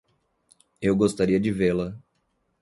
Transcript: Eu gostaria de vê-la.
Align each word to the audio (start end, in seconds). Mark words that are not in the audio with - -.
Eu 0.81 0.95
gostaria 0.95 1.39
de 1.39 1.51
vê-la. 1.51 1.95